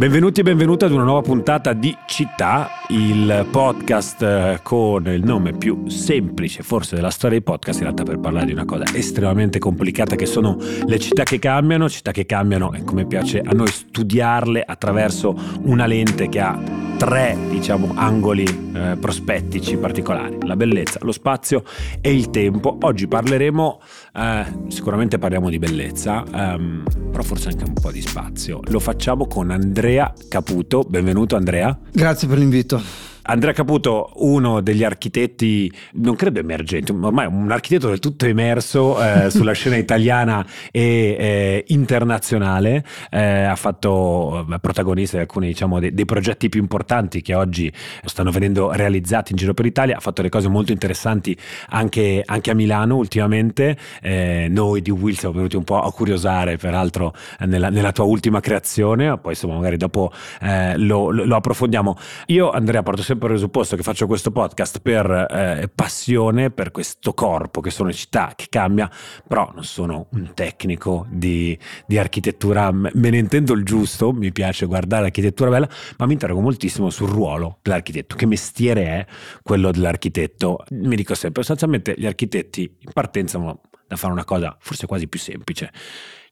[0.00, 5.52] Benvenuti e benvenute ad una nuova puntata di Città, il podcast eh, con il nome
[5.52, 9.58] più semplice forse della storia dei podcast, in realtà per parlare di una cosa estremamente
[9.58, 10.56] complicata che sono
[10.86, 15.84] le città che cambiano, città che cambiano e come piace a noi studiarle attraverso una
[15.84, 18.44] lente che ha tre diciamo angoli
[18.74, 21.64] eh, prospettici particolari, la bellezza, lo spazio
[22.02, 22.76] e il tempo.
[22.82, 23.80] Oggi parleremo,
[24.14, 28.60] eh, sicuramente parliamo di bellezza, ehm, però forse anche un po' di spazio.
[28.64, 31.74] Lo facciamo con Andrea Caputo, benvenuto Andrea.
[31.90, 33.09] Grazie per l'invito.
[33.30, 39.30] Andrea Caputo, uno degli architetti, non credo emergenti, ormai un architetto del tutto emerso eh,
[39.30, 40.82] sulla scena italiana e
[41.16, 47.22] eh, internazionale, eh, ha fatto eh, protagonista di alcuni diciamo, dei, dei, progetti più importanti
[47.22, 47.72] che oggi
[48.04, 51.36] stanno venendo realizzati in giro per l'Italia, ha fatto delle cose molto interessanti
[51.68, 56.56] anche, anche a Milano ultimamente, eh, noi di Will siamo venuti un po' a curiosare
[56.56, 57.14] peraltro
[57.46, 61.96] nella, nella tua ultima creazione, poi insomma magari dopo eh, lo, lo, approfondiamo.
[62.26, 67.60] Io Andrea porto sempre presupposto che faccio questo podcast per eh, passione per questo corpo
[67.60, 68.90] che sono città che cambia,
[69.28, 74.66] però non sono un tecnico di, di architettura, me ne intendo il giusto, mi piace
[74.66, 79.06] guardare l'architettura bella, ma mi interrogo moltissimo sul ruolo dell'architetto, che mestiere è
[79.42, 80.64] quello dell'architetto.
[80.70, 85.20] Mi dico sempre, sostanzialmente gli architetti in partenza da fare una cosa forse quasi più
[85.20, 85.70] semplice.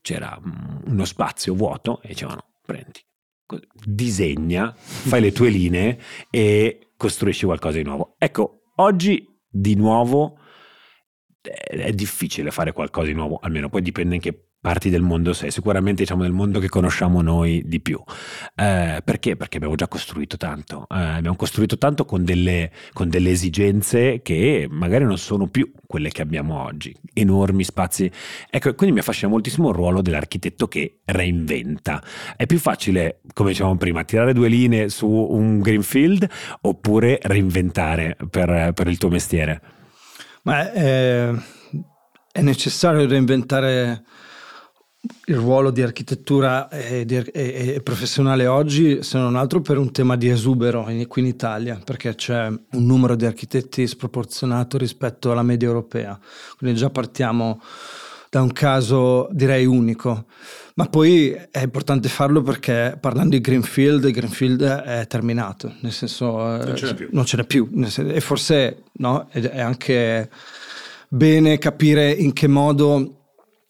[0.01, 3.08] C'era mm, uno spazio vuoto e dicevano prendi
[3.85, 5.99] disegna, fai le tue linee
[6.31, 8.15] e costruisci qualcosa di nuovo.
[8.19, 10.39] Ecco, oggi di nuovo
[11.41, 16.03] è difficile fare qualcosa di nuovo, almeno poi dipende anche parti del mondo sei, sicuramente
[16.03, 18.03] diciamo del mondo che conosciamo noi di più.
[18.55, 19.37] Eh, perché?
[19.37, 24.67] Perché abbiamo già costruito tanto, eh, abbiamo costruito tanto con delle, con delle, esigenze che
[24.69, 28.11] magari non sono più quelle che abbiamo oggi, enormi spazi.
[28.51, 32.03] Ecco, quindi mi affascina moltissimo il ruolo dell'architetto che reinventa.
[32.37, 36.29] È più facile, come dicevamo prima, tirare due linee su un greenfield
[36.63, 39.63] oppure reinventare per, per il tuo mestiere?
[40.43, 41.31] Ma è,
[42.33, 44.05] è necessario reinventare
[45.27, 50.17] il ruolo di architettura e, e, e, professionale oggi, se non altro per un tema
[50.17, 55.43] di esubero in, qui in Italia, perché c'è un numero di architetti sproporzionato rispetto alla
[55.43, 56.19] media europea.
[56.57, 57.61] Quindi già partiamo
[58.31, 60.27] da un caso direi unico.
[60.75, 66.77] Ma poi è importante farlo perché parlando di Greenfield, Greenfield è terminato, nel senso non
[66.77, 67.09] ce n'è più.
[67.11, 70.31] Non ce n'è più senso, e forse no, è anche
[71.09, 73.18] bene capire in che modo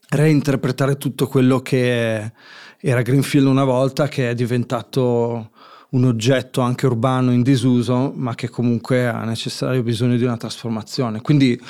[0.08, 2.32] reinterpretare tutto quello che
[2.80, 5.50] era Greenfield una volta, che è diventato
[5.90, 11.20] un oggetto anche urbano in disuso, ma che comunque ha necessario bisogno di una trasformazione.
[11.20, 11.60] Quindi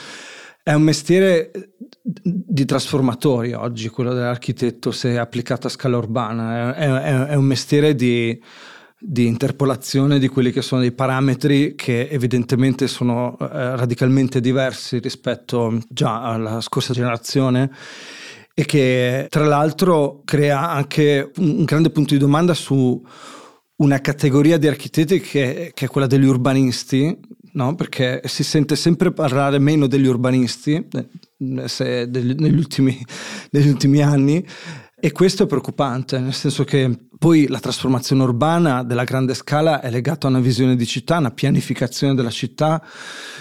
[0.62, 1.50] è un mestiere
[2.03, 6.75] di trasformatori oggi, quello dell'architetto, se applicato a scala urbana.
[6.75, 8.38] È, è, è un mestiere di,
[8.99, 15.78] di, interpolazione di quelli che sono dei parametri che evidentemente sono eh, radicalmente diversi rispetto
[15.88, 17.70] già alla scorsa generazione
[18.58, 23.00] e che tra l'altro crea anche un grande punto di domanda su
[23.76, 27.16] una categoria di architetti che, che è quella degli urbanisti,
[27.52, 27.76] no?
[27.76, 33.00] perché si sente sempre parlare meno degli urbanisti eh, degli, negli, ultimi,
[33.52, 34.44] negli ultimi anni
[34.98, 39.90] e questo è preoccupante, nel senso che poi la trasformazione urbana della grande scala è
[39.90, 42.80] legata a una visione di città, una pianificazione della città,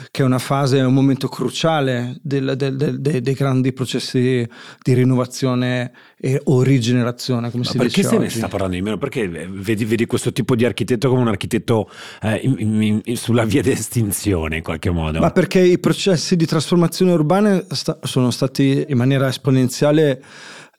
[0.09, 4.47] che è una fase, un momento cruciale del, del, del, dei, grandi processi
[4.81, 8.97] di rinnovazione e, o rigenerazione, come Ma si perché se ne sta parlando di meno?
[8.97, 11.87] Perché vedi, vedi, questo tipo di architetto come un architetto
[12.23, 15.19] eh, in, in, sulla via di estinzione in qualche modo?
[15.19, 20.23] Ma perché i processi di trasformazione urbana sta, sono stati in maniera esponenziale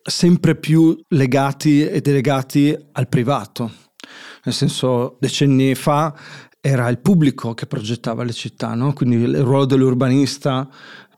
[0.09, 3.73] sempre più legati e delegati al privato.
[4.45, 6.15] Nel senso, decenni fa
[6.61, 8.93] era il pubblico che progettava le città, no?
[8.93, 10.69] quindi il ruolo dell'urbanista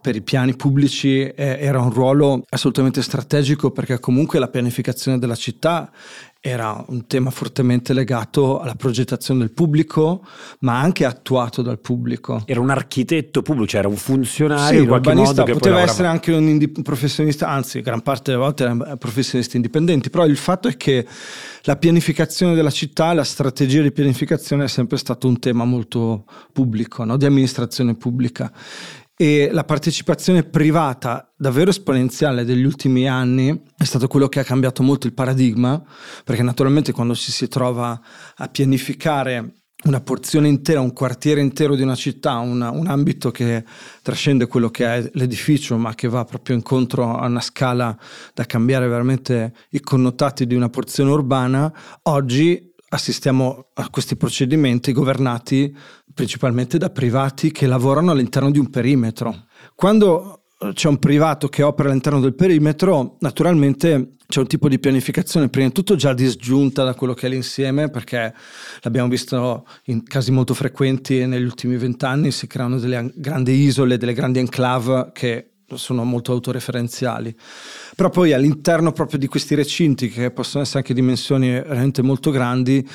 [0.00, 5.90] per i piani pubblici era un ruolo assolutamente strategico perché comunque la pianificazione della città
[6.42, 10.24] era un tema fortemente legato alla progettazione del pubblico,
[10.60, 12.42] ma anche attuato dal pubblico.
[12.46, 16.08] Era un architetto pubblico, cioè era un funzionario sì, in qualche modo che poteva essere
[16.08, 20.68] anche un indi- professionista, anzi, gran parte delle volte erano professionisti indipendenti, però il fatto
[20.68, 21.06] è che
[21.64, 26.24] la pianificazione della città, la strategia di pianificazione è sempre stato un tema molto
[26.54, 27.18] pubblico, no?
[27.18, 28.50] di amministrazione pubblica
[29.20, 34.82] e la partecipazione privata davvero esponenziale degli ultimi anni è stato quello che ha cambiato
[34.82, 35.78] molto il paradigma,
[36.24, 38.00] perché naturalmente quando ci si trova
[38.36, 43.62] a pianificare una porzione intera, un quartiere intero di una città, una, un ambito che
[44.00, 47.94] trascende quello che è l'edificio, ma che va proprio incontro a una scala
[48.32, 51.70] da cambiare veramente i connotati di una porzione urbana,
[52.04, 55.74] oggi assistiamo a questi procedimenti governati
[56.12, 59.46] principalmente da privati che lavorano all'interno di un perimetro.
[59.74, 60.44] Quando
[60.74, 65.68] c'è un privato che opera all'interno del perimetro, naturalmente c'è un tipo di pianificazione, prima
[65.68, 68.32] di tutto già disgiunta da quello che è l'insieme, perché
[68.82, 74.12] l'abbiamo visto in casi molto frequenti negli ultimi vent'anni, si creano delle grandi isole, delle
[74.12, 77.34] grandi enclave che sono molto autoreferenziali.
[77.96, 82.86] Però poi all'interno proprio di questi recinti, che possono essere anche dimensioni veramente molto grandi,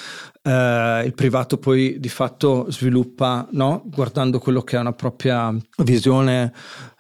[0.42, 3.84] eh, il privato poi di fatto sviluppa, no?
[3.86, 6.54] guardando quello che è una propria visione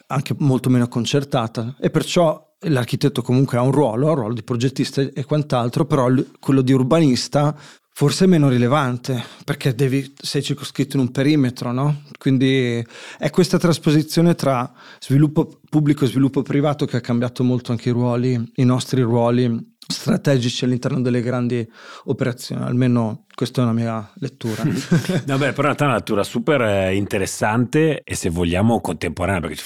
[0.08, 5.02] anche molto meno concertata e perciò l'architetto comunque ha un ruolo, un ruolo di progettista
[5.02, 6.08] e quant'altro, però
[6.40, 7.56] quello di urbanista
[7.98, 12.02] forse meno rilevante perché devi, sei circoscritto in un perimetro, no?
[12.18, 12.86] Quindi
[13.18, 14.70] è questa trasposizione tra
[15.00, 19.74] sviluppo pubblico e sviluppo privato che ha cambiato molto anche i ruoli, i nostri ruoli
[19.88, 21.66] strategici all'interno delle grandi
[22.06, 24.64] operazioni, almeno questa è una mia lettura.
[25.26, 29.64] Vabbè, però è una lettura super eh, interessante e se vogliamo contemporanea, perché ci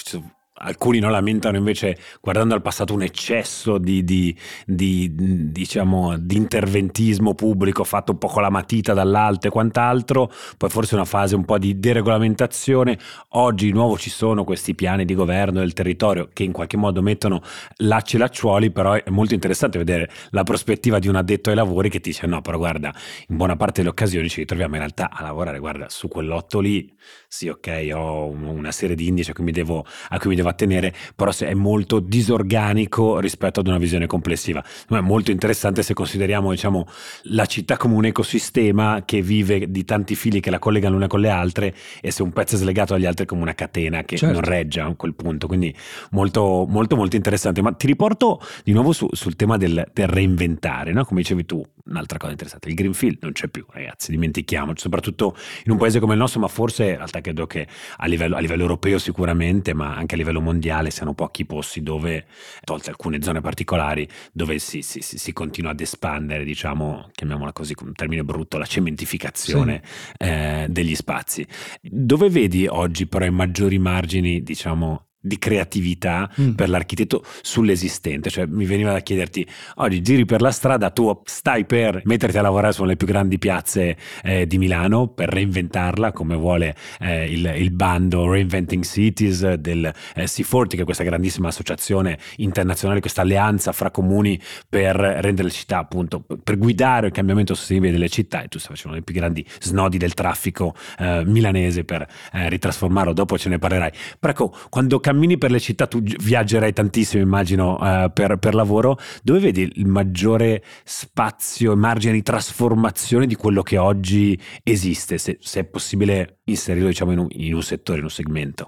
[0.59, 4.35] alcuni no, lamentano invece, guardando al passato, un eccesso di, di,
[4.65, 5.11] di,
[5.51, 10.95] diciamo, di interventismo pubblico fatto un po' con la matita dall'alto e quant'altro, poi forse
[10.95, 12.97] una fase un po' di deregolamentazione.
[13.29, 17.01] Oggi di nuovo ci sono questi piani di governo del territorio che in qualche modo
[17.01, 17.41] mettono
[17.77, 21.89] lacci e lacciuoli, però è molto interessante vedere la prospettiva di un addetto ai lavori
[21.89, 22.93] che ti dice no, però guarda,
[23.27, 26.93] in buona parte delle occasioni ci ritroviamo in realtà a lavorare, guarda, su quell'otto lì,
[27.27, 30.48] sì ok, ho una serie di indici a cui mi devo, a cui mi devo
[30.53, 34.63] tenere, però è molto disorganico rispetto ad una visione complessiva.
[34.87, 36.87] È molto interessante se consideriamo diciamo,
[37.23, 41.19] la città come un ecosistema che vive di tanti fili che la collegano l'una con
[41.19, 44.39] le altre e se un pezzo è slegato dagli altri come una catena che certo.
[44.39, 45.47] non regge a quel punto.
[45.47, 45.75] Quindi
[46.11, 47.61] molto, molto, molto interessante.
[47.61, 51.05] Ma ti riporto di nuovo su, sul tema del, del reinventare, no?
[51.05, 52.69] come dicevi tu, un'altra cosa interessante.
[52.69, 55.35] Il Greenfield non c'è più, ragazzi, dimentichiamoci, soprattutto
[55.65, 57.67] in un paese come il nostro, ma forse in realtà credo che
[57.97, 62.25] a livello, a livello europeo sicuramente, ma anche a livello mondiale siano pochi posti dove,
[62.63, 67.87] tolte alcune zone particolari, dove si, si, si continua ad espandere, diciamo, chiamiamola così con
[67.87, 70.15] un termine brutto, la cementificazione sì.
[70.17, 71.45] eh, degli spazi.
[71.81, 76.51] Dove vedi oggi però i maggiori margini, diciamo, di creatività mm.
[76.51, 78.29] per l'architetto sull'esistente.
[78.29, 79.45] Cioè, mi veniva da chiederti:
[79.75, 83.97] oggi giri per la strada, tu stai per metterti a lavorare sulle più grandi piazze
[84.23, 90.23] eh, di Milano per reinventarla, come vuole eh, il, il, bando Reinventing Cities del eh,
[90.23, 95.79] C40, che è questa grandissima associazione internazionale, questa alleanza fra comuni per rendere le città,
[95.79, 98.41] appunto, per guidare il cambiamento sostenibile delle città.
[98.41, 103.13] E tu stai facendo i più grandi snodi del traffico eh, milanese per eh, ritrasformarlo.
[103.13, 103.91] Dopo ce ne parlerai.
[104.19, 108.97] Però ecco, quando cammini per le città, tu viaggerai tantissimo, immagino, uh, per, per, lavoro.
[109.23, 115.61] Dove vedi il maggiore spazio, margine di trasformazione di quello che oggi esiste, se, se
[115.61, 118.67] è possibile inserirlo diciamo, in, un, in un settore, in un segmento?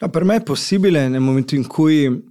[0.00, 2.28] No, per me è possibile nel momento in cui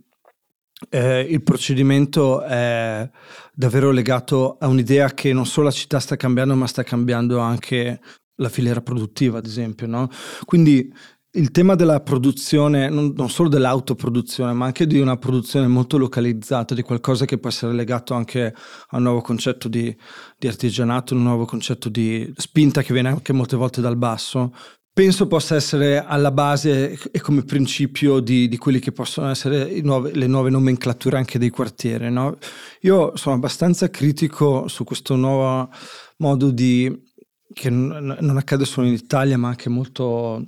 [0.90, 3.10] eh, il procedimento è
[3.54, 8.00] davvero legato a un'idea che non solo la città sta cambiando, ma sta cambiando anche
[8.36, 9.88] la filiera produttiva, ad esempio.
[9.88, 10.08] No?
[10.46, 10.94] Quindi
[11.34, 16.74] il tema della produzione, non, non, solo dell'autoproduzione, ma anche di una produzione molto localizzata,
[16.74, 18.54] di qualcosa che può essere legato anche
[18.88, 19.96] a un nuovo concetto di,
[20.38, 24.54] di artigianato, un nuovo concetto di spinta che viene anche molte volte dal basso,
[24.92, 30.12] penso possa essere alla base e come principio di, di quelli che possono essere nuove,
[30.14, 32.10] le nuove nomenclature anche dei quartieri.
[32.12, 32.38] No?
[32.82, 35.70] Io sono abbastanza critico su questo nuovo
[36.18, 37.08] modo di
[37.52, 40.46] che non accade solo in Italia ma anche molto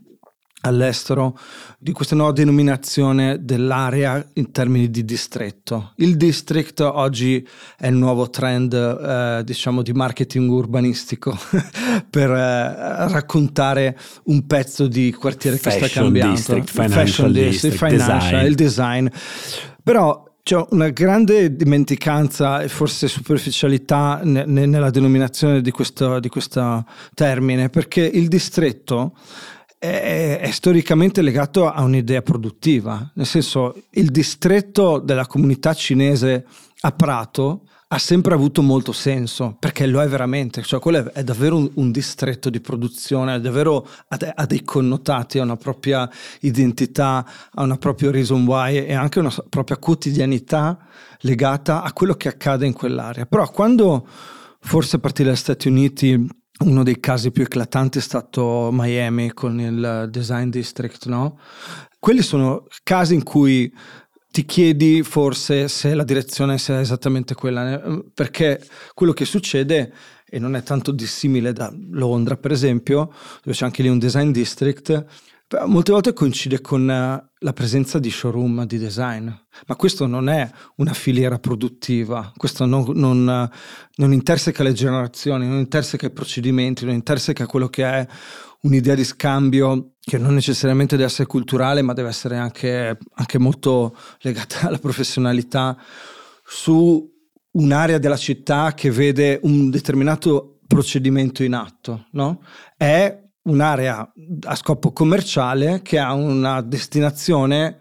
[0.61, 1.37] all'estero
[1.77, 5.93] di questa nuova denominazione dell'area in termini di distretto.
[5.97, 7.45] Il district oggi
[7.77, 11.37] è il nuovo trend, eh, diciamo, di marketing urbanistico
[12.09, 16.35] per eh, raccontare un pezzo di quartiere Fashion che sta cambiando.
[16.35, 18.45] District, financial Fashion district, financial, design.
[18.45, 19.07] il design.
[19.83, 26.29] Però c'è una grande dimenticanza e forse superficialità ne, ne, nella denominazione di questo, di
[26.29, 29.13] questo termine, perché il distretto
[29.81, 36.45] è, è, storicamente legato a un'idea produttiva, nel senso il distretto della comunità cinese
[36.81, 41.23] a Prato ha sempre avuto molto senso, perché lo è veramente, cioè quello è, è
[41.23, 46.07] davvero un, un, distretto di produzione, è davvero ha, ha, dei connotati, ha una propria
[46.41, 50.77] identità, ha una propria reason why e anche una propria quotidianità
[51.21, 53.25] legata a quello che accade in quell'area.
[53.25, 54.07] Però quando,
[54.59, 59.59] forse a partire dagli Stati Uniti, uno dei casi più eclatanti è stato Miami con
[59.59, 61.39] il Design District, no?
[61.99, 63.71] Quelli sono casi in cui
[64.31, 69.93] ti chiedi forse se la direzione sia esattamente quella, perché quello che succede
[70.25, 73.11] e non è tanto dissimile da Londra, per esempio,
[73.43, 75.05] dove c'è anche lì un design district,
[75.65, 79.29] molte volte coincide con eh, la presenza di showroom di design,
[79.67, 83.49] ma questo non è una filiera produttiva, questo non, non,
[83.95, 88.07] non interseca le generazioni, non interseca i procedimenti, non interseca quello che è
[88.61, 93.95] un'idea di scambio che non necessariamente deve essere culturale, ma deve essere anche, anche molto
[94.21, 95.77] legata alla professionalità
[96.45, 97.09] su
[97.51, 102.41] un'area della città che vede un determinato procedimento in atto, no?
[102.77, 104.11] È un'area
[104.43, 107.79] a scopo commerciale che ha una destinazione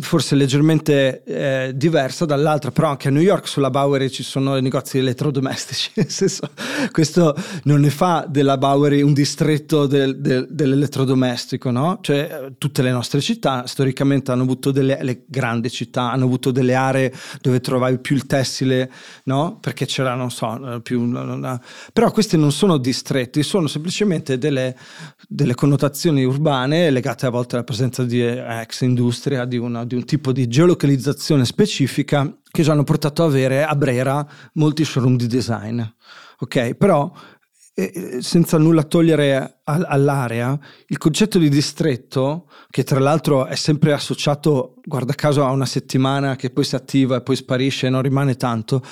[0.00, 4.96] forse leggermente eh, diversa dall'altra, però anche a New York sulla Bowery ci sono negozi
[4.96, 6.48] elettrodomestici, nel senso
[6.90, 11.98] questo non ne fa della Bowery un distretto del, del, dell'elettrodomestico, no?
[12.00, 17.12] Cioè tutte le nostre città storicamente hanno avuto delle grandi città, hanno avuto delle aree
[17.42, 18.90] dove trovavi più il tessile,
[19.24, 19.58] no?
[19.60, 21.60] Perché c'era, non so, più una...
[21.92, 24.74] però questi non sono distretti, sono semplicemente delle,
[25.28, 30.04] delle connotazioni urbane legate a volte alla presenza di ex industria, di una di un
[30.04, 35.26] tipo di geolocalizzazione specifica che ci hanno portato ad avere a Brera molti showroom di
[35.26, 35.82] design.
[36.38, 37.12] Ok, però
[37.74, 43.92] eh, senza nulla togliere a, all'area, il concetto di distretto, che tra l'altro è sempre
[43.92, 48.02] associato, guarda caso, a una settimana che poi si attiva e poi sparisce e non
[48.02, 48.82] rimane tanto,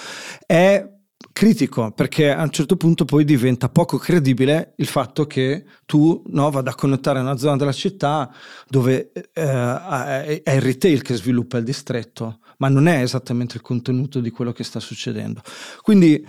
[0.45, 0.85] è
[1.33, 6.51] critico perché a un certo punto poi diventa poco credibile il fatto che tu no,
[6.51, 8.33] vada a connettare una zona della città
[8.69, 14.21] dove eh, è il retail che sviluppa il distretto, ma non è esattamente il contenuto
[14.21, 15.43] di quello che sta succedendo.
[15.81, 16.25] Quindi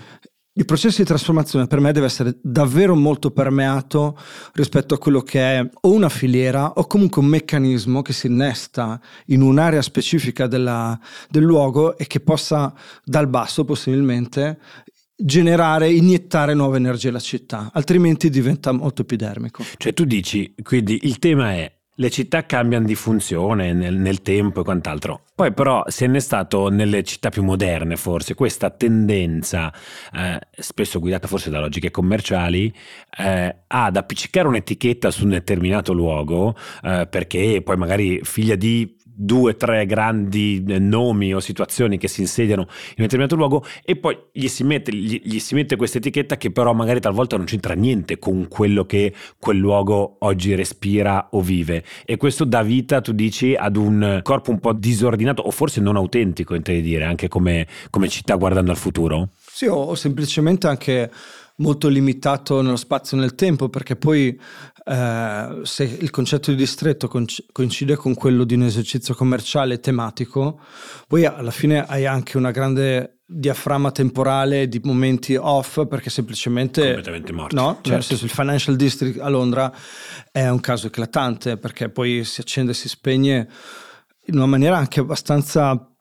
[0.55, 4.17] il processo di trasformazione per me deve essere davvero molto permeato
[4.53, 9.01] rispetto a quello che è o una filiera o comunque un meccanismo che si innesta
[9.27, 14.59] in un'area specifica della, del luogo e che possa dal basso possibilmente
[15.15, 19.63] generare, iniettare nuova energia alla città, altrimenti diventa molto epidermico.
[19.77, 24.61] Cioè tu dici, quindi il tema è le città cambiano di funzione nel, nel, tempo
[24.61, 25.21] e quant'altro.
[25.35, 29.71] Poi però si è innestato nelle città più moderne forse questa tendenza,
[30.13, 32.73] eh, spesso guidata forse da logiche commerciali,
[33.17, 39.51] eh, ad appiccicare un'etichetta su un determinato luogo eh, perché poi magari figlia di due
[39.51, 42.67] o tre grandi eh, nomi o situazioni che si insediano in
[42.97, 46.51] un determinato luogo e poi gli si mette, gli, gli si mette questa etichetta che
[46.51, 51.83] però magari talvolta non c'entra niente con quello che quel luogo oggi respira o vive
[52.05, 55.95] e questo dà vita, tu dici, ad un corpo un po' disordinato o forse non
[55.95, 59.29] autentico, intendi dire, anche come, come città guardando al futuro?
[59.35, 61.11] Sì, o semplicemente anche
[61.57, 64.39] molto limitato nello spazio e nel tempo, perché poi
[64.85, 67.07] eh, se il concetto di distretto
[67.51, 70.59] coincide con quello di un esercizio commerciale tematico,
[71.07, 77.31] poi alla fine hai anche una grande diaframma temporale di momenti off perché semplicemente completamente
[77.31, 77.75] morti no?
[77.75, 77.89] Certo.
[77.89, 79.73] nel senso il financial district a Londra
[80.29, 83.49] è un caso eclatante perché poi si accende e si spegne
[84.25, 85.92] in una maniera anche abbastanza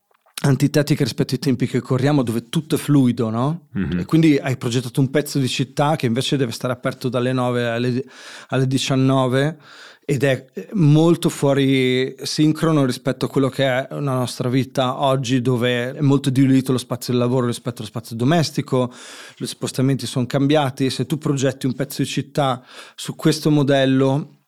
[0.42, 3.68] antitetica rispetto ai tempi che corriamo dove tutto è fluido, no?
[3.76, 4.00] Mm-hmm.
[4.00, 7.68] E quindi hai progettato un pezzo di città che invece deve stare aperto dalle 9
[7.68, 8.04] alle,
[8.48, 9.58] alle 19
[10.04, 15.92] ed è molto fuori sincrono rispetto a quello che è la nostra vita oggi dove
[15.92, 18.92] è molto diluito lo spazio del lavoro rispetto allo spazio domestico,
[19.36, 22.64] gli spostamenti sono cambiati, se tu progetti un pezzo di città
[22.96, 24.41] su questo modello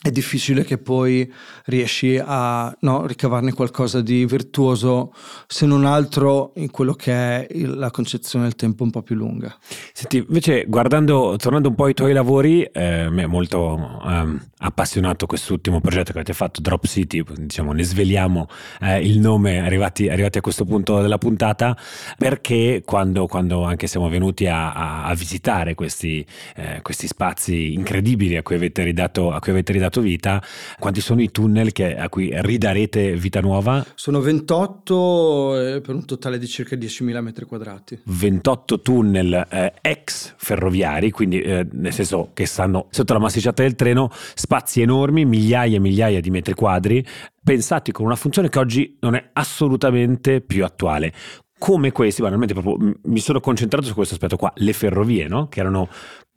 [0.00, 1.30] è difficile che poi
[1.64, 5.12] riesci a no, ricavarne qualcosa di virtuoso,
[5.48, 9.56] se non altro in quello che è la concezione del tempo un po' più lunga.
[9.92, 15.26] Senti, invece guardando, tornando un po' ai tuoi lavori, eh, mi è molto eh, appassionato
[15.26, 18.46] quest'ultimo progetto che avete fatto, Drop City, diciamo ne sveliamo
[18.80, 21.76] eh, il nome arrivati, arrivati, a questo punto della puntata,
[22.16, 26.24] perché quando, quando anche siamo venuti a, a, a visitare questi,
[26.54, 30.42] eh, questi, spazi incredibili a cui avete ridato, a cui avete ridato dato vita,
[30.78, 33.84] quanti sono i tunnel che, a cui ridarete vita nuova?
[33.94, 38.00] Sono 28 eh, per un totale di circa 10.000 metri quadrati.
[38.04, 43.74] 28 tunnel eh, ex ferroviari, quindi eh, nel senso che stanno sotto la massicciata del
[43.74, 47.04] treno, spazi enormi, migliaia e migliaia di metri quadri,
[47.42, 51.12] pensati con una funzione che oggi non è assolutamente più attuale
[51.58, 55.48] come questi, banalmente proprio mi sono concentrato su questo aspetto qua, le ferrovie, no?
[55.48, 55.88] che erano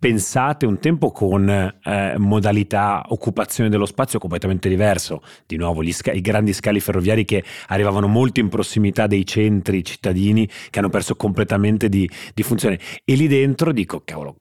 [0.02, 6.22] pensate un tempo con eh, modalità occupazione dello spazio completamente diverso, di nuovo sca- i
[6.22, 11.88] grandi scali ferroviari che arrivavano molto in prossimità dei centri cittadini che hanno perso completamente
[11.88, 14.38] di, di funzione e lì dentro dico cavolo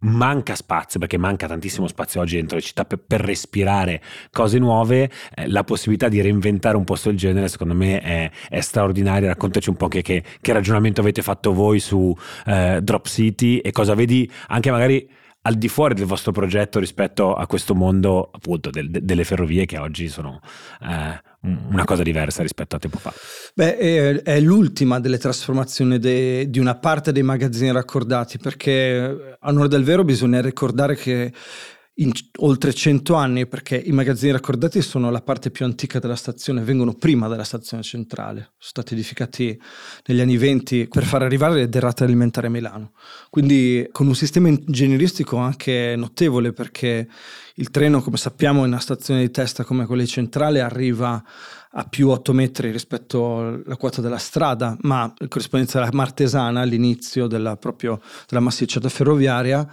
[0.00, 5.10] manca spazio, perché manca tantissimo spazio oggi dentro le città per, per respirare cose nuove,
[5.34, 9.28] eh, la possibilità di reinventare un posto del genere secondo me è, è straordinaria.
[9.28, 12.14] Raccontaci un po' che, che, che, ragionamento avete fatto voi su
[12.46, 15.08] eh, Drop City e cosa vedi anche magari
[15.46, 19.64] al di fuori del vostro progetto rispetto a questo mondo appunto del, de, delle ferrovie
[19.64, 20.40] che oggi sono
[20.82, 21.20] eh,
[21.70, 23.12] una cosa diversa rispetto a tempo fa.
[23.54, 29.48] Beh, è, è l'ultima delle trasformazioni de, di una parte dei magazzini raccordati perché a
[29.48, 31.32] onore del vero bisogna ricordare che
[31.98, 36.62] in oltre 100 anni perché i magazzini raccordati sono la parte più antica della stazione,
[36.62, 39.58] vengono prima della stazione centrale, sono stati edificati
[40.06, 42.92] negli anni 20 per far arrivare le derrate alimentari a Milano.
[43.30, 47.08] Quindi con un sistema ingegneristico anche notevole perché
[47.54, 51.24] il treno, come sappiamo, in una stazione di testa come quella centrale arriva
[51.78, 57.26] a più 8 metri rispetto alla quota della strada, ma in corrispondenza alla Martesana, all'inizio
[57.26, 59.66] della, proprio, della massicciata ferroviaria,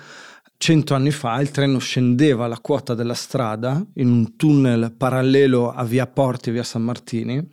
[0.63, 5.83] cento anni fa il treno scendeva la quota della strada in un tunnel parallelo a
[5.83, 7.45] via Porti e via San Martini,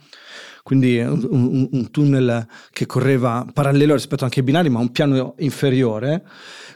[0.62, 5.34] quindi un, un, un, tunnel che correva parallelo rispetto anche ai binari ma un piano
[5.38, 6.24] inferiore.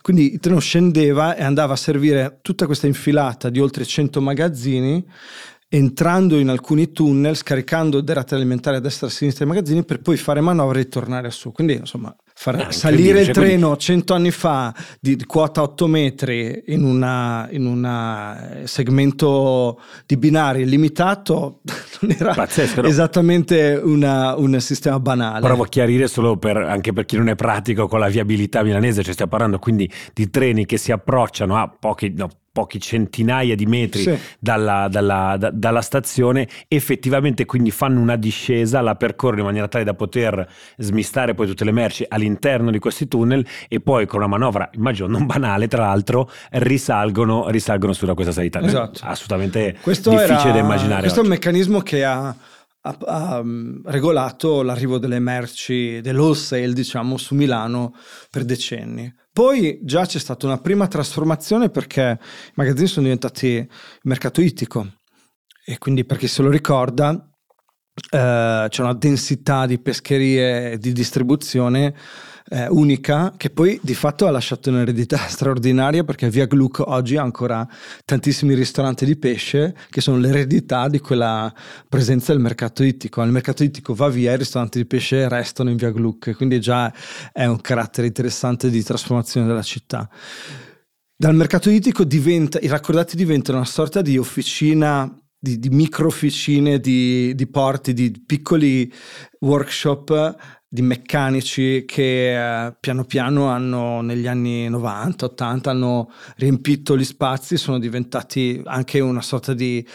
[0.02, 5.06] Quindi il treno scendeva e andava a servire tutta questa infilata di oltre 100 magazzini
[5.68, 10.00] entrando in alcuni tunnel, scaricando derrate alimentari a destra e a sinistra dei magazzini per
[10.00, 11.52] poi fare manovre e tornare su.
[11.52, 18.62] Quindi insomma far salire il treno cento anni fa di, quota 8 metri in un
[18.64, 21.60] segmento di binari limitato
[22.00, 22.88] non era Pazzesco, no?
[22.88, 25.40] esattamente una, un sistema banale.
[25.40, 29.02] Provo a chiarire solo per, anche per chi non è pratico con la viabilità milanese,
[29.02, 33.66] cioè stiamo parlando quindi di treni che si approcciano a pochi, no, pochi centinaia di
[33.66, 34.16] metri sì.
[34.38, 39.82] dalla, dalla, da, dalla, stazione, effettivamente quindi fanno una discesa, la percorrono in maniera tale
[39.82, 44.28] da poter smistare poi tutte le merci all'interno di questi tunnel e poi con una
[44.28, 48.60] manovra, immagino non banale tra l'altro, risalgono, risalgono su da questa salita.
[48.60, 49.00] Esatto.
[49.02, 51.00] Assolutamente questo difficile era, da immaginare.
[51.00, 51.28] Questo oggi.
[51.28, 52.36] è un meccanismo che ha,
[52.86, 57.94] ha, ha mm, regolato l'arrivo delle merci, dell'wholesale diciamo, su Milano
[58.30, 59.12] per decenni.
[59.32, 63.66] Poi già c'è stata una prima trasformazione perché i magazzini sono diventati
[64.02, 64.86] mercato ittico.
[65.66, 67.10] E quindi per chi se lo ricorda
[68.10, 71.94] eh, c'è una densità di pescherie e di distribuzione
[72.50, 77.22] eh, unica che poi di fatto ha lasciato un'eredità straordinaria perché via Gluck oggi ha
[77.22, 77.66] ancora
[78.04, 81.52] tantissimi ristoranti di pesce che sono l'eredità di quella
[81.88, 83.22] presenza del mercato ittico.
[83.22, 86.92] Il mercato ittico va via, i ristoranti di pesce restano in via Gluck, quindi già
[87.32, 90.08] è un carattere interessante di trasformazione della città.
[91.16, 95.10] Dal mercato ittico diventa, i raccordati diventano una sorta di officina
[95.44, 98.90] di, di micro officine, di, di, porti, di piccoli
[99.40, 100.34] workshop
[100.74, 107.56] di meccanici che eh, piano piano hanno negli anni 90, 80 hanno riempito gli spazi,
[107.56, 109.86] sono diventati anche una sorta di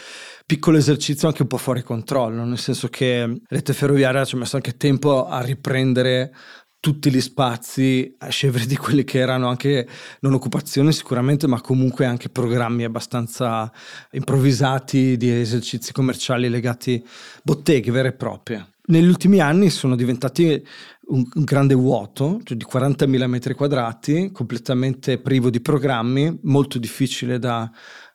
[0.45, 4.55] piccolo esercizio anche un po' fuori controllo, nel senso che Rete Ferroviaria ci ha messo
[4.55, 6.33] anche tempo a riprendere
[6.79, 9.87] tutti gli spazi a scevere di quelli che erano anche
[10.21, 13.71] non occupazioni sicuramente, ma comunque anche programmi abbastanza
[14.11, 17.05] improvvisati di esercizi commerciali legati
[17.43, 18.67] botteghe vere e proprie.
[18.85, 20.65] Negli ultimi anni sono diventati
[21.07, 27.39] un, un grande vuoto cioè di 40.000 metri quadrati, completamente privo di programmi, molto difficile
[27.39, 27.69] da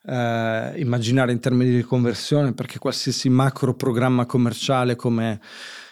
[0.06, 5.40] eh, immaginare in termini di conversione perché qualsiasi macro programma commerciale come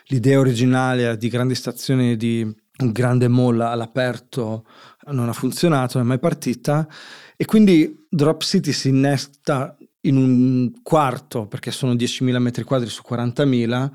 [0.07, 4.65] l'idea originale di grandi stazioni di un grande mall all'aperto
[5.07, 6.89] non ha funzionato, non è mai partita
[7.37, 13.03] e quindi Drop City si innesta in un quarto perché sono 10.000 metri quadri su
[13.09, 13.91] 40.000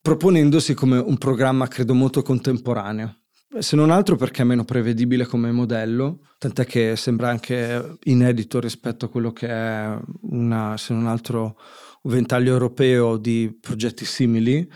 [0.00, 3.20] proponendosi come un programma credo molto contemporaneo.
[3.58, 9.06] Se non altro perché è meno prevedibile come modello, tant'è che sembra anche inedito rispetto
[9.06, 11.56] a quello che è una, se non altro,
[12.02, 14.68] un ventaglio europeo di progetti simili,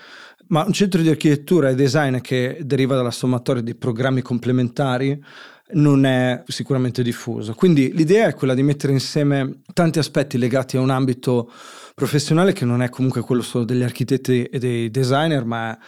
[0.48, 5.22] ma un centro di architettura e design che deriva dalla sommatoria di programmi complementari
[5.70, 7.54] non è sicuramente diffuso.
[7.54, 11.50] Quindi l'idea è quella di mettere insieme tanti aspetti legati a un ambito
[11.94, 15.78] professionale che non è comunque quello solo degli architetti e dei designer, ma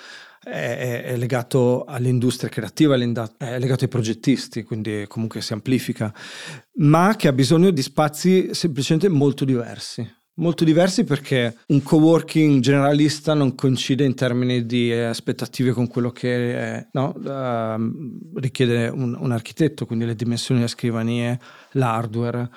[0.42, 6.12] è, è legato all'industria creativa, è legato ai progettisti, quindi comunque si amplifica,
[6.74, 10.18] ma che ha bisogno di spazi semplicemente molto diversi.
[10.40, 16.54] Molto diversi perché un coworking generalista non coincide in termini di aspettative con quello che
[16.56, 21.38] è, no, uh, richiede un, un architetto, quindi le dimensioni delle scrivanie,
[21.72, 22.48] l'hardware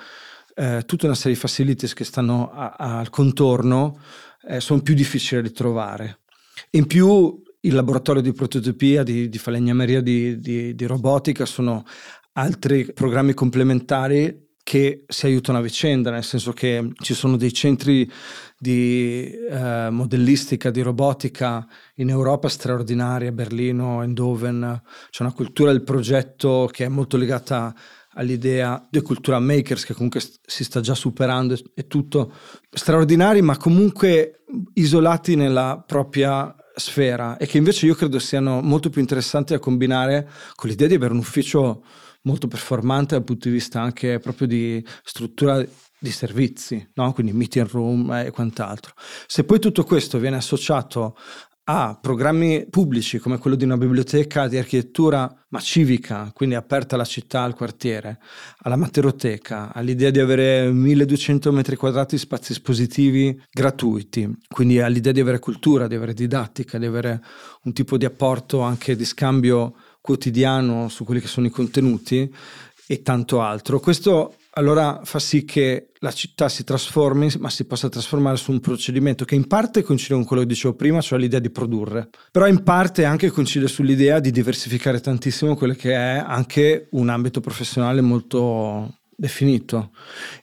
[0.54, 3.98] eh, tutta una serie di facilities che stanno a, a, al contorno
[4.48, 6.20] eh, sono più difficili da trovare.
[6.70, 11.84] In più il laboratorio di prototipia, di, di falegnameria, di, di, di robotica sono
[12.32, 18.10] altri programmi complementari che si aiutano a vicenda, nel senso che ci sono dei centri
[18.58, 25.84] di eh, modellistica, di robotica in Europa straordinari, a Berlino, Eindhoven, c'è una cultura del
[25.84, 27.74] progetto che è molto legata
[28.14, 32.32] all'idea di cultura makers che comunque si sta già superando e tutto.
[32.70, 39.00] Straordinari ma comunque isolati nella propria sfera e che invece io credo siano molto più
[39.00, 41.84] interessanti da combinare con l'idea di avere un ufficio
[42.24, 45.64] molto performante dal punto di vista anche proprio di struttura
[46.04, 47.12] di servizi, no?
[47.12, 48.92] quindi meeting room e quant'altro.
[49.26, 51.16] Se poi tutto questo viene associato
[51.66, 57.06] a programmi pubblici come quello di una biblioteca di architettura ma civica, quindi aperta alla
[57.06, 58.18] città, al quartiere,
[58.58, 65.20] alla matteroteca, all'idea di avere 1200 metri quadrati di spazi espositivi gratuiti, quindi all'idea di
[65.20, 67.22] avere cultura, di avere didattica, di avere
[67.62, 72.30] un tipo di apporto anche di scambio quotidiano su quelli che sono i contenuti
[72.86, 73.80] e tanto altro.
[73.80, 78.60] Questo allora fa sì che la città si trasformi, ma si possa trasformare su un
[78.60, 82.46] procedimento che in parte coincide con quello che dicevo prima, cioè l'idea di produrre, però
[82.46, 88.02] in parte anche coincide sull'idea di diversificare tantissimo quello che è anche un ambito professionale
[88.02, 89.90] molto definito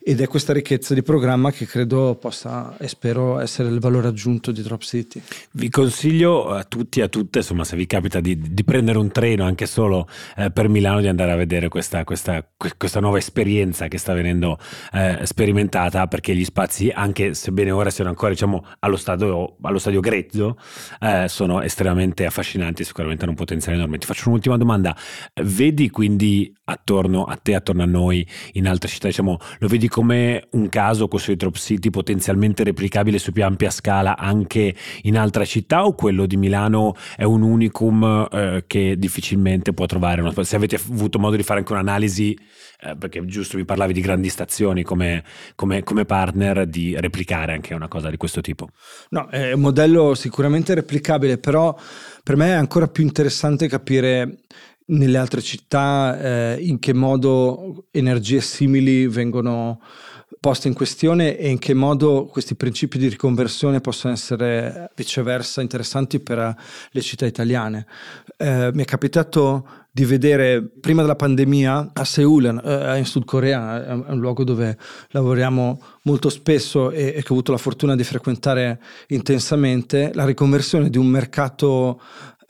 [0.02, 4.52] ed è questa ricchezza di programma che credo possa e spero essere il valore aggiunto
[4.52, 5.22] di Drop City.
[5.52, 9.12] Vi consiglio a tutti e a tutte, insomma, se vi capita di, di prendere un
[9.12, 10.08] treno anche solo
[10.38, 12.46] eh, per Milano, di andare a vedere questa, questa,
[12.78, 14.58] questa nuova esperienza che sta venendo
[14.94, 20.00] eh, sperimentata, perché gli spazi, anche sebbene ora siano ancora diciamo, allo, stadio, allo stadio
[20.00, 20.58] grezzo,
[21.00, 23.98] eh, sono estremamente affascinanti e sicuramente hanno un potenziale enorme.
[23.98, 24.96] Ti faccio un'ultima domanda,
[25.44, 30.48] vedi quindi attorno a te, attorno a noi, in altre città, diciamo, lo vedi come
[30.52, 35.46] un caso questo di Drop City potenzialmente replicabile su più ampia scala anche in altre
[35.46, 40.34] città o quello di Milano è un unicum eh, che difficilmente può trovare una...
[40.44, 42.38] Se avete avuto modo di fare anche un'analisi,
[42.82, 45.24] eh, perché giusto mi parlavi di grandi stazioni come,
[45.56, 48.70] come, come partner, di replicare anche una cosa di questo tipo.
[49.10, 51.76] No, è un modello sicuramente replicabile, però
[52.24, 54.40] per me è ancora più interessante capire
[54.88, 59.80] nelle altre città eh, in che modo energie simili vengono
[60.42, 66.20] poste in questione e in che modo questi principi di riconversione possono essere viceversa interessanti
[66.20, 66.56] per
[66.90, 67.86] le città italiane.
[68.38, 73.86] Eh, mi è capitato di vedere prima della pandemia a Seoul, eh, in Sud Corea,
[73.86, 74.78] è un luogo dove
[75.10, 80.90] lavoriamo molto spesso e, e che ho avuto la fortuna di frequentare intensamente, la riconversione
[80.90, 82.02] di un mercato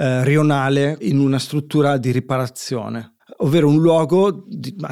[0.02, 4.46] eh, rionale in una struttura di riparazione ovvero un luogo,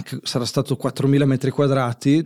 [0.04, 2.26] che sarà stato 4.000 metri quadrati,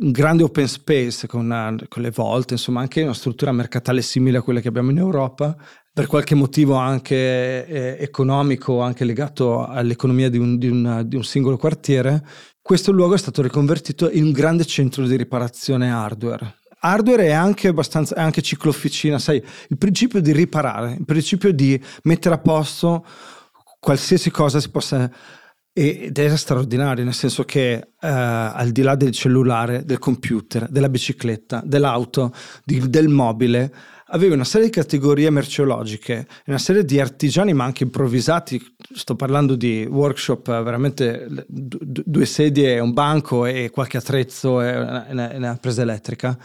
[0.00, 4.38] un grande open space con, una, con, le volte, insomma anche una struttura mercatale simile
[4.38, 5.56] a quella che abbiamo in Europa,
[5.92, 11.24] per qualche motivo anche eh, economico, anche legato all'economia di un, di, una, di un
[11.24, 12.24] singolo quartiere,
[12.62, 17.68] questo luogo è stato riconvertito in un grande centro di riparazione hardware hardware è anche
[17.68, 23.04] abbastanza, è anche ciclo-officina, sai, il principio di riparare, il principio di mettere a posto
[23.80, 25.10] qualsiasi cosa si possa
[25.76, 30.88] ed è straordinario, nel senso che eh, al di là del cellulare, del computer, della
[30.88, 32.32] bicicletta, dell'auto,
[32.64, 33.74] di, del mobile,
[34.14, 38.62] aveva una serie di categorie merceologiche, una serie di artigiani ma anche improvvisati,
[38.94, 45.58] sto parlando di workshop veramente due sedie, un banco e qualche attrezzo e una, una
[45.60, 46.38] presa elettrica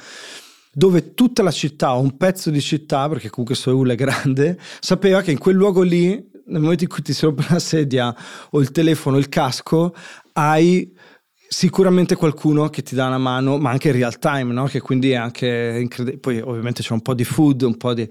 [0.71, 5.31] dove tutta la città, un pezzo di città, perché comunque Seoul è grande, sapeva che
[5.31, 8.15] in quel luogo lì nel momento in cui ti si rompe la sedia
[8.51, 9.93] o il telefono il casco,
[10.33, 10.91] hai
[11.51, 14.65] sicuramente qualcuno che ti dà una mano, ma anche in real time, no?
[14.65, 16.19] che quindi è anche incredibile.
[16.19, 18.07] Poi ovviamente c'è un po' di food, un po' di...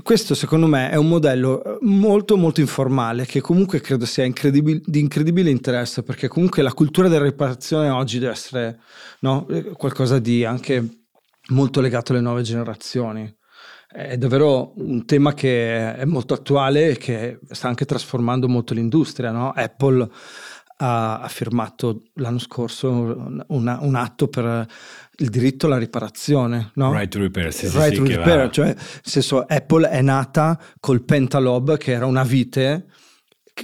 [0.00, 5.00] Questo secondo me è un modello molto molto informale che comunque credo sia incredibil- di
[5.00, 8.78] incredibile interesse perché comunque la cultura della riparazione oggi deve essere
[9.22, 9.44] no?
[9.76, 11.00] qualcosa di anche
[11.48, 13.34] molto legato alle nuove generazioni
[13.92, 19.30] è davvero un tema che è molto attuale e che sta anche trasformando molto l'industria.
[19.30, 19.50] No?
[19.50, 20.08] Apple
[20.82, 24.66] ha, firmato l'anno scorso una, un atto per
[25.18, 26.70] il diritto alla riparazione.
[26.74, 26.92] No?
[26.92, 31.02] Right to repair, sì, right sì, to repair, cioè nel senso Apple è nata col
[31.02, 32.86] Pentalob che era una vite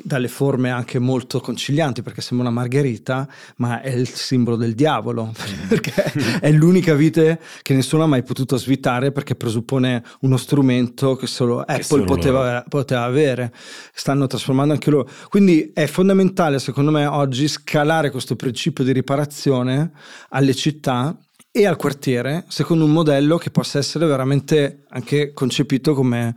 [0.03, 5.33] dalle forme anche molto concilianti perché sembra una margherita ma è il simbolo del diavolo
[5.68, 11.27] perché è l'unica vite che nessuno ha mai potuto svitare perché presuppone uno strumento che
[11.27, 13.53] solo Apple solo poteva, poteva, avere.
[13.92, 15.09] Stanno trasformando anche loro.
[15.29, 19.92] Quindi è fondamentale secondo me oggi scalare questo principio di riparazione
[20.31, 21.16] alle città
[21.51, 26.35] e al quartiere secondo un modello che possa essere veramente anche concepito come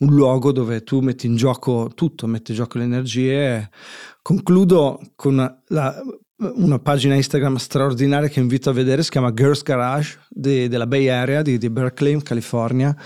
[0.00, 3.70] un luogo dove tu metti in gioco tutto, metti in gioco le energie.
[4.22, 6.02] Concludo con la,
[6.36, 11.08] una pagina Instagram straordinaria che invito a vedere, si chiama Girls Garage di, della Bay
[11.08, 12.96] Area di, di Berkeley, California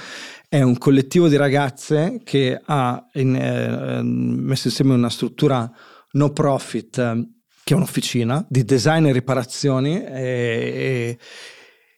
[0.54, 5.68] è un collettivo di ragazze che ha in, eh, messo insieme una struttura
[6.12, 7.28] no profit eh,
[7.64, 11.18] che è un'officina di design e riparazioni e, e,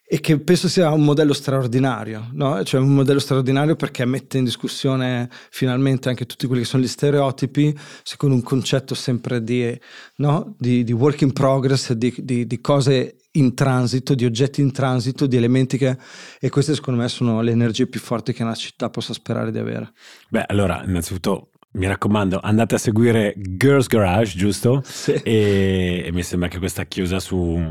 [0.09, 2.62] e che penso sia un modello straordinario, no?
[2.62, 6.88] cioè un modello straordinario perché mette in discussione finalmente anche tutti quelli che sono gli
[6.88, 9.77] stereotipi, secondo un concetto sempre di,
[10.16, 10.55] no?
[10.59, 12.14] di, di work in progress, di,
[12.47, 15.99] di, cose in transito, di oggetti in transito, di elementi che...
[16.38, 19.59] e queste secondo me sono le energie più forti che una città possa sperare di
[19.59, 19.92] avere.
[20.29, 24.82] Beh, allora, innanzitutto mi raccomando, andate a seguire Girls Garage, giusto?
[24.84, 25.12] Sì.
[25.12, 27.62] E, e mi sembra che questa chiusa su,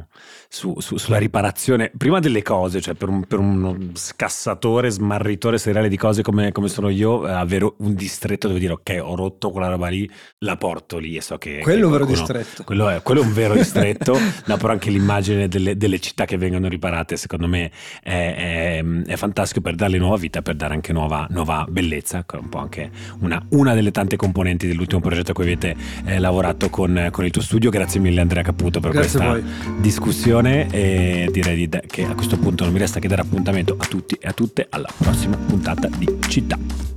[0.47, 5.89] su, su, sulla riparazione, prima delle cose, cioè per, un, per uno scassatore, smarritore seriale
[5.89, 9.49] di cose come, come, sono io, eh, avere un distretto dove dire ok, ho rotto
[9.49, 11.59] quella roba lì, la porto lì e so che...
[11.59, 12.63] Quello è un vero distretto.
[12.63, 16.37] Quello è, quello è un vero distretto, no, però anche l'immagine delle, delle, città che
[16.37, 17.71] vengono riparate, secondo me
[18.03, 22.49] è, è, è, fantastico per darle nuova vita, per dare anche nuova, nuova bellezza, un
[22.49, 22.91] po' anche
[23.21, 27.31] una, una delle tante componenti dell'ultimo progetto a cui avete eh, lavorato con, con, il
[27.31, 27.69] tuo studio.
[27.69, 32.73] Grazie mille Andrea Caputo per Grazie questa discussione e direi che a questo punto non
[32.73, 36.94] mi resta che dare appuntamento a tutti e a tutte alla prossima puntata di Città.